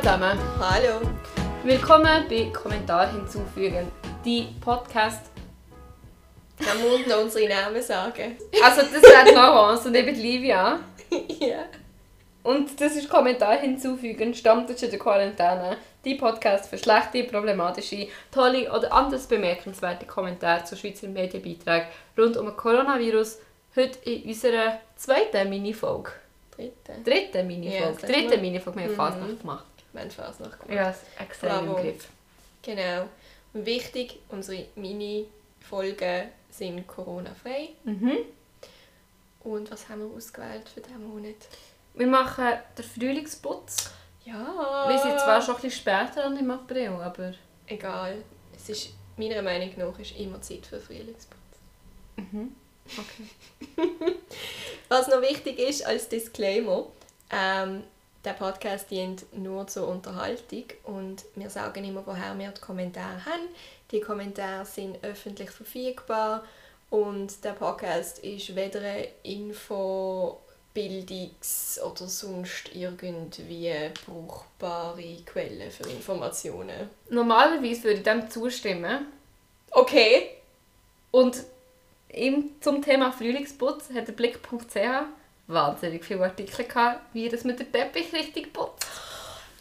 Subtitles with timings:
[0.00, 0.38] zusammen.
[0.60, 1.00] Hallo.
[1.62, 3.90] Willkommen bei Kommentar hinzufügen.
[4.24, 5.26] Die Podcast.
[6.58, 8.36] Dann muss noch unsere Namen sagen.
[8.62, 10.78] Also das wäre Laurence und eben Livia.
[11.40, 11.64] ja.
[12.42, 15.76] Und das ist Kommentar hinzufügen, Stammtisch in der Quarantäne.
[16.04, 21.88] Die Podcast für schlechte, problematische, tolle oder anders bemerkenswerte Kommentare zu Schweizer Medienbeiträgen
[22.18, 23.38] rund um Coronavirus.
[23.74, 26.12] Heute in unserer zweiten Minifolge.
[26.56, 26.92] Dritte.
[27.04, 27.96] Dritte Ja, Minifolge.
[28.00, 28.38] sag Dritte.
[28.38, 28.78] Minifolge.
[28.78, 28.96] Wir haben Mhm.
[28.96, 29.64] Fasnacht gemacht.
[29.94, 30.98] Mein Fasnacht gemacht.
[31.18, 31.76] Ja, extrem im.
[31.76, 32.08] Griff.
[32.62, 33.08] Genau.
[33.52, 37.70] Und wichtig, unsere Mini-Folgen sind Corona-frei.
[37.84, 38.18] Mhm.
[39.44, 41.36] Und was haben wir ausgewählt für diesen Monat?
[41.94, 43.90] Wir machen den Frühlingsputz.
[44.24, 44.88] Ja.
[44.88, 47.34] Wir sind zwar schon ein bisschen später an im April, aber...
[47.66, 48.24] Egal.
[48.56, 51.38] Es ist, meiner Meinung nach ist immer Zeit für Frühlingsputz.
[52.16, 52.54] Mhm.
[52.86, 54.16] Okay.
[54.88, 56.86] Was noch wichtig ist als Disclaimer,
[57.30, 57.84] ähm,
[58.24, 63.48] der Podcast dient nur zur Unterhaltung und wir sagen immer, woher wir die Kommentare haben.
[63.90, 66.44] Die Kommentare sind öffentlich verfügbar
[66.90, 70.38] und der Podcast ist weder eine Info,
[70.74, 76.90] Bildungs- oder sonst irgendwie brauchbare Quelle für Informationen.
[77.10, 79.06] Normalerweise würde ich dem zustimmen.
[79.70, 80.30] Okay.
[81.10, 81.44] Und
[82.08, 84.76] im, zum Thema Frühlingsputz hat der Blick.ch
[85.46, 88.86] wahnsinnig viele Artikel gehabt, wie das mit dem Teppich richtig putzt.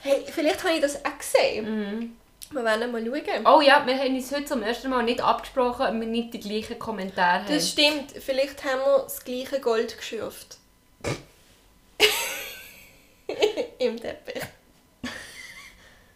[0.02, 1.66] Hey, vielleicht habe ich das auch gesehen.
[2.00, 2.18] Mhm.
[2.52, 3.48] Wir werden mal schauen.
[3.48, 6.40] Oh ja, wir haben uns heute zum ersten Mal nicht abgesprochen, ob wir nicht die
[6.40, 7.54] gleichen Kommentare haben.
[7.54, 8.12] Das stimmt.
[8.12, 10.58] Vielleicht haben wir das gleiche Gold geschürft.
[13.80, 14.44] Im Teppich.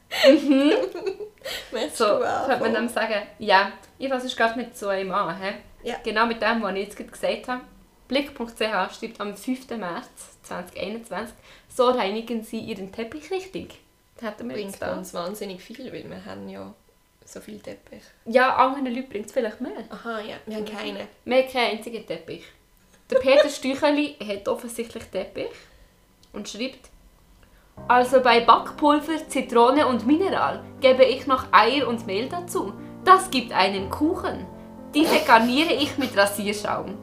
[1.71, 5.41] Möchtest so, könnte man dann sagen, ja, ich fasse es gerade mit so einem an.
[5.41, 5.53] He?
[5.83, 5.95] Ja.
[6.03, 7.61] Genau mit dem, was ich jetzt gerade gesagt habe.
[8.08, 9.69] Blick.ch schreibt am 5.
[9.72, 11.36] März 2021,
[11.67, 13.79] so reinigen Sie Ihren Teppich richtig.
[14.16, 14.97] Das hätten wir bringt jetzt da.
[14.97, 16.73] uns wahnsinnig viel, weil wir haben ja
[17.25, 18.01] so viel Teppich.
[18.25, 19.84] Ja, anderen Leuten bringt es vielleicht mehr.
[19.90, 20.38] Aha, ja.
[20.45, 21.07] Wir haben keine.
[21.25, 22.44] Wir haben keinen einzigen Teppich.
[23.09, 25.51] Der Peter Stücheli hat offensichtlich Teppich
[26.34, 26.89] und schreibt
[27.88, 32.74] Also bei Backpulver, Zitrone und Mineral gebe ich noch Eier und Mehl dazu.
[33.06, 34.45] Das gibt einen Kuchen.
[34.94, 36.97] Diese garniere ich mit Rasierschaum.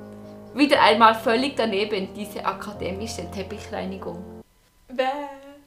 [0.55, 4.43] Wieder einmal völlig daneben diese akademische Teppichreinigung.
[4.89, 5.05] Bäh.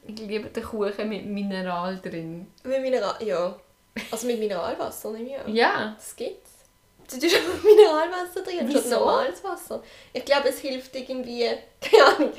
[0.06, 2.46] Ich liebe den Kuchen mit Mineral drin.
[2.64, 3.14] Mit Mineral...
[3.22, 3.54] Ja.
[4.10, 5.54] Also mit Mineralwasser nehme ich an.
[5.54, 5.94] Ja.
[5.96, 6.52] Das gibt's.
[7.10, 8.90] Du tust einfach Mineralwasser drin, Wieso?
[8.90, 9.82] normales Wasser.
[10.14, 11.44] Ich glaube, es hilft irgendwie,
[11.80, 12.32] keine Ahnung,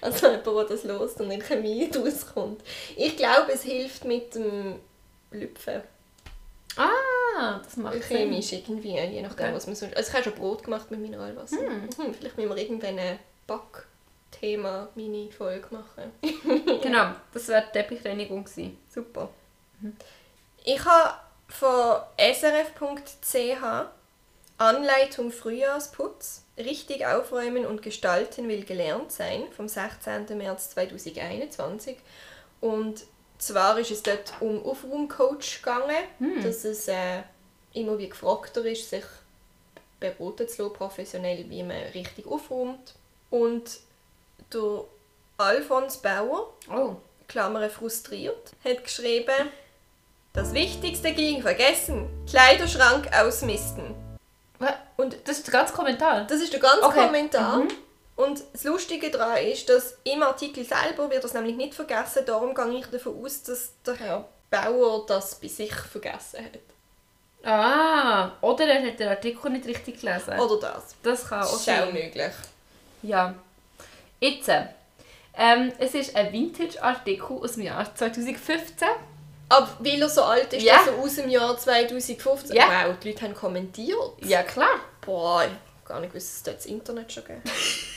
[0.00, 2.62] also jemand, der das lost und in Chemie rauskommt.
[2.96, 4.76] Ich glaube, es hilft mit dem
[5.32, 5.82] Lüpfen.
[6.76, 6.88] Ah,
[7.64, 8.16] das macht Sinn.
[8.18, 9.54] Chemisch irgendwie, je nachdem, Okay.
[9.54, 9.96] was man sonst...
[9.96, 11.56] Also ich habe schon Brot gemacht mit Mineralwasser.
[11.58, 16.12] Hm, vielleicht müssen wir irgendwann eine Backthema-Mini-Folge machen.
[16.82, 18.78] Genau, das wäre die Teppichreinigung gewesen.
[18.88, 19.28] Super.
[20.64, 21.14] Ich habe
[21.48, 23.86] von srf.ch
[24.58, 26.44] Anleitung Frühjahrsputz.
[26.58, 30.36] Richtig aufräumen und gestalten will gelernt sein vom 16.
[30.36, 31.96] März 2021.
[32.60, 33.04] Und
[33.40, 37.22] zwar ist es dort um Aufraumcoach gegangen, dass es äh,
[37.72, 39.04] immer wie gefragter ist, sich
[39.98, 42.94] beraten zu lassen, professionell, wie man richtig aufräumt.
[43.30, 43.80] Und
[44.52, 44.84] der
[45.38, 46.96] Alfons Bauer, Oh.
[47.28, 49.48] Klammer frustriert, hat geschrieben,
[50.32, 53.94] das Wichtigste ging vergessen, Kleiderschrank ausmisten.
[54.96, 56.24] Und Das ist der ganze Kommentar.
[56.26, 57.06] das ist der ganze Okay.
[57.06, 57.58] Kommentar.
[57.58, 57.68] Mhm.
[58.20, 62.54] Und das Lustige daran ist, dass im Artikel selber wird das nämlich nicht vergessen, darum
[62.54, 66.60] gehe ich davon aus, dass der Herr Bauer das bei sich vergessen hat.
[67.42, 70.38] Ah, oder er hat den Artikel nicht richtig gelesen.
[70.38, 70.94] Oder das.
[71.02, 71.92] Das kann auch Das ist auch sein.
[71.94, 72.32] möglich.
[73.02, 73.34] Ja.
[74.20, 74.48] Jetzt.
[74.50, 74.64] äh,
[75.38, 78.86] Ähm, es ist ein Vintage-Artikel aus dem Jahr 2015.
[79.48, 82.54] Aber weil er so alt ist, dass er aus dem Jahr 2015...
[82.54, 82.64] Ja.
[82.88, 83.96] Wow, die Leute haben kommentiert.
[84.20, 84.80] Ja, klar.
[85.00, 87.48] Boah, ich gar nicht gewusst, dass es das Internet schon gibt.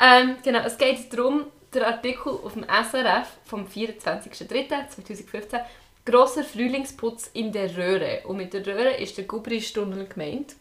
[0.00, 5.60] Ähm, genau, es geht darum, der Artikel auf dem SRF vom 24.03.2015
[6.06, 8.22] «Grosser Frühlingsputz in der Röhre».
[8.24, 10.56] Und mit der Röhre ist der Gubristunnel gemeint.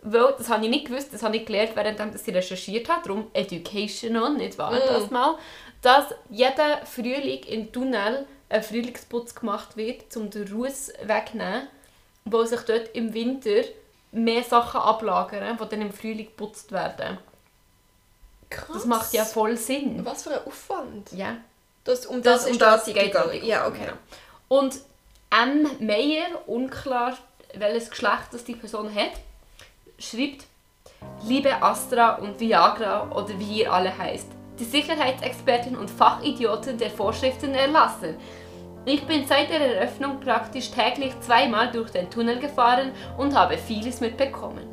[0.00, 3.26] Weil, das habe ich nicht gewusst, das habe ich gelernt, während ich recherchiert habe, darum
[3.34, 4.80] Educational, nicht wahr, Mm.
[4.88, 5.38] das mal,
[5.80, 11.68] dass jeden Frühling im Tunnel ein Frühlingsputz gemacht wird, um den Ruß wegzunehmen,
[12.24, 13.62] wo sich dort im Winter
[14.10, 17.18] mehr Sachen ablagern, die dann im Frühling geputzt werden.
[18.52, 18.68] Krass.
[18.72, 20.04] Das macht ja voll Sinn.
[20.04, 21.12] Was für ein Aufwand.
[21.12, 21.36] Ja.
[21.84, 23.44] Das, um Das, das, um ist das Artikel geht gegangen.
[23.44, 23.86] Ja, okay.
[23.86, 23.96] Genau.
[24.48, 24.80] Und
[25.30, 25.68] M.
[25.80, 27.16] Meyer, unklar
[27.54, 29.12] welches Geschlecht das die Person hat,
[29.98, 30.46] schreibt,
[31.24, 34.28] Liebe Astra und Viagra oder wie ihr alle heißt,
[34.58, 38.16] die Sicherheitsexperten und Fachidioten der Vorschriften erlassen.
[38.84, 44.00] Ich bin seit der Eröffnung praktisch täglich zweimal durch den Tunnel gefahren und habe vieles
[44.00, 44.71] mitbekommen.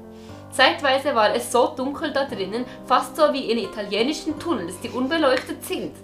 [0.51, 5.63] Zeitweise war es so dunkel da drinnen, fast so wie in italienischen Tunnels, die unbeleuchtet
[5.63, 5.95] sind.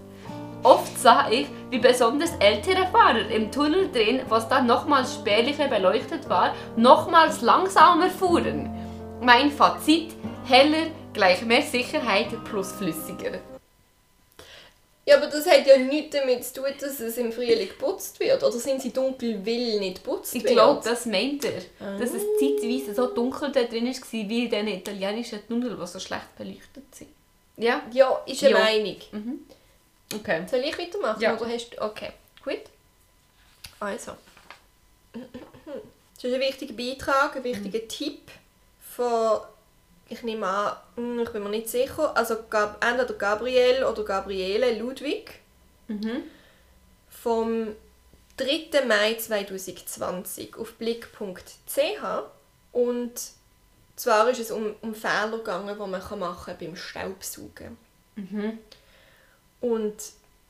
[0.63, 6.27] Oft sah ich, wie besonders ältere Fahrer im Tunnel drin, was dann nochmals spärlicher beleuchtet
[6.29, 8.71] war, nochmals langsamer fuhren.
[9.21, 10.15] Mein Fazit,
[10.45, 13.39] heller gleich mehr Sicherheit plus flüssiger.
[15.07, 18.41] Ja, aber das hat ja nichts damit zu tun, dass es im Frühling geputzt wird.
[18.43, 20.53] Oder sind sie dunkel, weil nicht geputzt Ich wird?
[20.53, 21.61] glaube, das meint er.
[21.99, 25.99] Dass es zeitweise so dunkel da drin war, wie in diesen italienischen Tunnel, die so
[25.99, 27.11] schlecht beleuchtet sind.
[27.57, 27.83] Ja?
[27.91, 28.59] Ja, ist eine Ja.
[28.59, 28.97] Meinung.
[30.13, 30.43] Okay.
[30.49, 31.21] Soll ich weitermachen?
[31.21, 31.35] Ja.
[31.37, 31.81] Oder hast du...
[31.83, 32.09] Okay,
[32.43, 32.61] gut.
[33.79, 34.13] Also.
[35.13, 37.87] Das ist ein wichtiger Beitrag, ein wichtiger Mhm.
[37.89, 38.31] Tipp
[38.95, 39.39] von...
[40.07, 44.77] Ich nehme an, hm, ich bin mir nicht sicher, also Gab entweder Gabriel oder Gabriele
[44.77, 45.39] Ludwig
[45.87, 46.23] Mhm.
[47.09, 47.75] vom
[48.37, 48.85] 3.
[48.87, 52.23] Mai 2020 auf blick.ch
[52.71, 53.11] und
[53.95, 57.77] zwar ist es um, um Fehler gegangen, die man kann machen beim Staubsaugen.
[58.15, 58.59] Mhm.
[59.61, 59.95] Und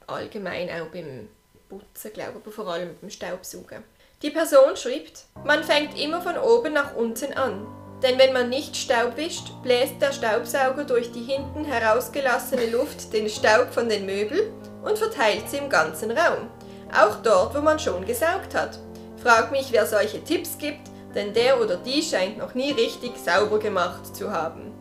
[0.08, 1.30] allgemein auch beim
[1.70, 3.84] Putzen, glaube ich, aber vor allem beim Staubsaugen.
[4.22, 7.68] Die Person schreibt, man fängt immer von oben nach unten an.
[8.04, 13.30] Denn wenn man nicht Staub wischt, bläst der Staubsauger durch die hinten herausgelassene Luft den
[13.30, 14.52] Staub von den Möbeln
[14.84, 16.50] und verteilt sie im ganzen Raum.
[16.94, 18.80] Auch dort, wo man schon gesaugt hat.
[19.22, 23.60] Frag mich, wer solche Tipps gibt, denn der oder die scheint noch nie richtig sauber
[23.60, 24.72] gemacht zu haben.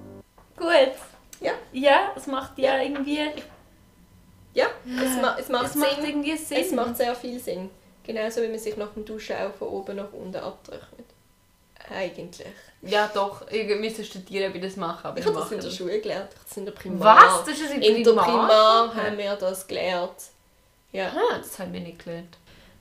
[0.56, 0.92] Gut.
[1.40, 3.20] Ja, Ja, es macht ja irgendwie...
[4.52, 6.04] ja, es, ma es macht es macht Sinn.
[6.04, 6.58] irgendwie Sinn.
[6.58, 7.70] Es macht sehr viel Sinn.
[8.04, 10.93] Genauso wie man sich nach dem Duschen auch von oben nach unten abtrocknet.
[11.90, 12.46] Eigentlich.
[12.82, 13.48] Ja, doch.
[13.50, 15.06] Ich müsste studieren, wie das machen.
[15.06, 15.70] Aber Ich ich habe das in der.
[15.70, 16.30] Schule gelernt.
[16.46, 17.16] Das in der Primar.
[17.16, 17.44] Was?
[17.46, 18.24] Das ist in in der Primar?
[18.24, 20.12] Primar haben wir das gelernt.
[20.92, 21.08] Ja.
[21.08, 22.36] Ah, das haben wir nicht gelernt.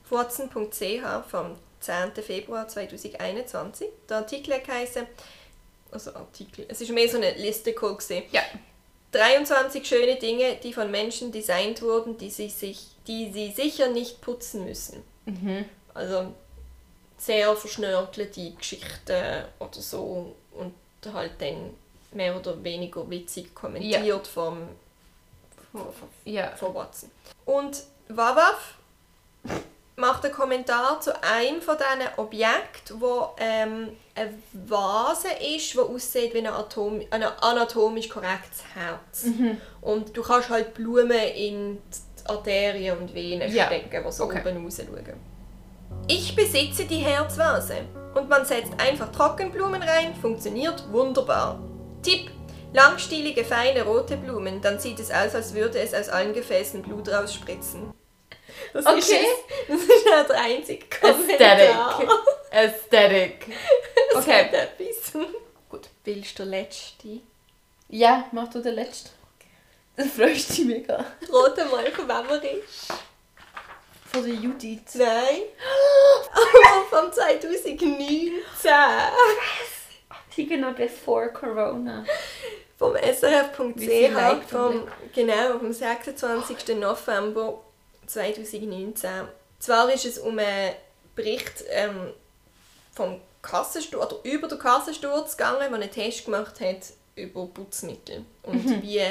[0.08, 2.12] Watson.ch vom 10.
[2.22, 3.88] Februar 2021.
[4.08, 5.00] Der Artikel heisst,
[5.90, 8.22] also Artikel, es ist mehr so eine Liste gewesen.
[8.30, 8.42] Ja.
[9.12, 14.20] 23 schöne Dinge, die von Menschen designt wurden, die sie, sich, die sie sicher nicht
[14.20, 15.02] putzen müssen.
[15.24, 15.64] Mhm.
[15.94, 16.34] Also
[17.18, 20.74] sehr verschnörkelte Geschichten oder so und
[21.12, 21.74] halt dann
[22.12, 24.68] mehr oder weniger witzig kommentiert vom,
[25.72, 26.48] vom, vom, Ja.
[26.56, 27.10] von Watson.
[27.44, 28.74] Und Wawaf
[29.96, 36.34] macht einen Kommentar zu einem von diesen Objekten, wo ähm, eine Vase ist, die aussieht
[36.34, 39.26] wie ein, Atom ein anatomisch korrektes Herz.
[39.80, 43.66] Und du kannst halt Blumen in die Arterien und Venen Ja.
[43.66, 44.40] stecken, die so Okay.
[44.40, 45.33] oben raus schauen.
[46.06, 47.76] Ich besitze die Herzvase
[48.14, 51.58] und man setzt einfach Trockenblumen rein, funktioniert wunderbar.
[52.02, 52.30] Tipp:
[52.72, 57.08] Langstielige, feine rote Blumen, dann sieht es aus, als würde es aus allen Gefäßen Blut
[57.08, 57.92] rausspritzen.
[58.72, 59.26] Das ist, Okay.
[59.68, 59.68] es.
[59.68, 61.38] das ist ja der einzige Aesthetic.
[61.40, 62.08] Kommentar.
[62.50, 63.46] Aesthetic.
[64.12, 64.48] Das Okay.
[64.52, 65.12] etwas.
[65.68, 65.88] Gut.
[66.04, 67.20] Willst du der Letzte?
[67.88, 69.10] Ja, mach du den letzten.
[69.96, 71.04] Dann freust du dich mega.
[71.32, 72.92] Rate mal, von wem er ist.
[74.14, 74.94] Von der Judith.
[74.94, 75.42] Nein.
[76.30, 77.88] Aber vom 2019.
[80.30, 82.04] Sie noch before Corona.
[82.76, 86.76] vom srf.ch liked vom, genau, vom 26.
[86.76, 87.60] November
[88.06, 89.10] 2019.
[89.58, 90.74] Zwar ist es um einen
[91.16, 92.12] Bericht ähm,
[92.92, 98.82] vom Kassensturz, oder über den Kassensturz gegangen, der einen Test gemacht hat über Putzmittel und
[98.82, 99.02] wie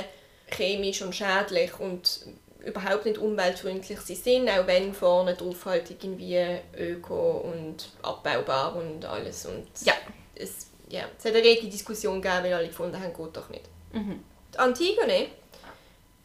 [0.47, 2.25] chemisch und schädlich und
[2.65, 6.39] überhaupt nicht umweltfreundlich sie sind, auch wenn vorne drauf halt irgendwie
[6.77, 9.93] öko und abbaubar und alles und Ja.
[10.35, 13.65] es, ja, es hat eine rege Diskussion gegeben, weil alle gefunden haben, geht doch nicht.
[13.93, 15.27] Die Antigone,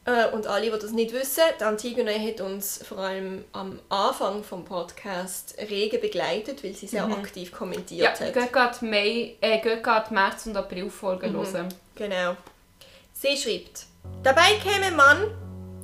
[0.05, 4.43] äh, und alle, die das nicht wissen, die Antigone hat uns vor allem am Anfang
[4.43, 8.33] vom Podcast rege begleitet, weil sie sehr aktiv Ja, kommentiert hat.
[8.33, 11.69] geht gerade Mai, äh, geht März und April Folgen hören.
[11.95, 12.37] Genau.
[13.13, 13.87] Sie schreibt,
[14.23, 15.29] dabei käme slash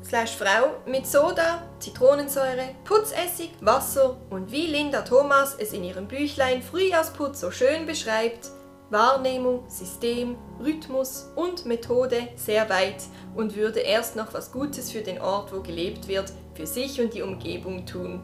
[0.06, 7.40] Frau mit Soda, Zitronensäure, Putzessig, Wasser und wie Linda Thomas es in ihrem Büchlein Frühjahrsputz
[7.40, 8.50] so schön beschreibt,
[8.90, 13.02] Wahrnehmung, System, Rhythmus und Methode sehr weit
[13.34, 17.14] und würde erst noch was Gutes für den Ort, wo gelebt wird, für sich und
[17.14, 18.22] die Umgebung tun.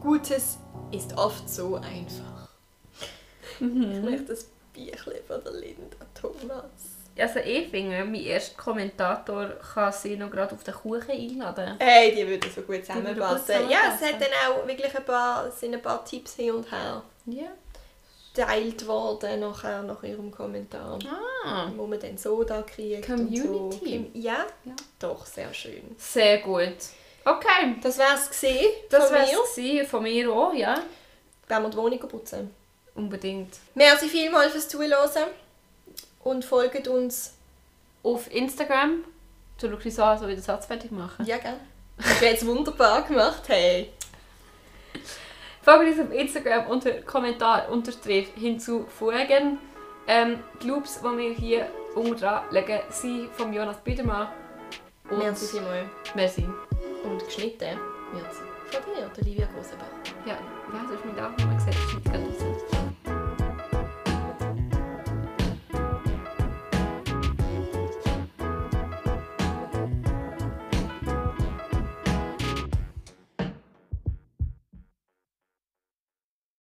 [0.00, 0.58] Gutes
[0.92, 2.48] ist oft so einfach.
[3.58, 6.95] Ich möchte das Büchlein von der Linda Thomas.
[7.18, 11.76] Also ich finde, mein erster Kommentator kann sie noch gerade auf den Kuchen einladen.
[11.78, 13.70] Hey, die würden so gut zusammenpassen.
[13.70, 17.02] Ja, es hat dann auch wirklich ein paar, sind ein paar Tipps hin und her.
[17.26, 17.46] Ja.
[18.34, 20.98] geteilt worden nachher, nach ihrem Kommentar.
[21.44, 23.06] Ah, Wo man dann so da kriegt.
[23.06, 24.10] Community.
[24.12, 24.20] So.
[24.20, 24.72] Ja, Ja.
[24.98, 25.96] doch, sehr schön.
[25.98, 26.76] sehr gut.
[27.24, 29.84] Okay, Das wär's gesehen das wäre mir.
[29.86, 30.82] von mir auch, ja.
[31.48, 32.54] Wenn wir die Wohnung putzen.
[32.94, 33.54] Unbedingt.
[33.74, 35.28] Merci vielmals fürs Zuhören
[36.26, 37.34] und folgt uns.
[38.02, 39.04] Auf Instagram.
[39.60, 41.24] Du schaust so an, so wie den Satz fertig machen.
[41.24, 41.56] Ja, gell?
[42.00, 43.90] Hast du jetzt wunderbar gemacht, hey.
[45.62, 49.58] Folgt uns auf Instagram unter Kommentar unterstrich hinzufügen.
[50.06, 54.28] Ähm, die Loops, die wir hier unten dran legen, sind von Jonas Biedermann.
[55.10, 55.88] Und Merci vielmals.
[56.14, 56.48] Merci.
[57.02, 57.78] Und geschnitten
[58.12, 58.32] wird
[58.70, 59.86] von dir, der Livia Grosenbach.
[60.24, 60.38] Ja,
[60.70, 61.74] was hast du mit Nachnamen gesagt?
[61.74, 63.05] Das ist nicht ganz